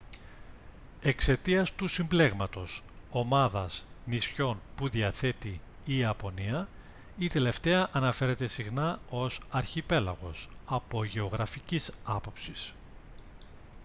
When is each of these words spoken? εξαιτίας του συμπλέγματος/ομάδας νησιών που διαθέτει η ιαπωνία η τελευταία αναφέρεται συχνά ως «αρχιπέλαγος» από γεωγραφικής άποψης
εξαιτίας 1.01 1.73
του 1.73 1.87
συμπλέγματος/ομάδας 1.87 3.85
νησιών 4.05 4.59
που 4.75 4.89
διαθέτει 4.89 5.59
η 5.85 5.97
ιαπωνία 5.97 6.67
η 7.17 7.27
τελευταία 7.27 7.89
αναφέρεται 7.91 8.47
συχνά 8.47 8.99
ως 9.09 9.41
«αρχιπέλαγος» 9.49 10.49
από 10.65 11.03
γεωγραφικής 11.03 11.91
άποψης 12.03 12.73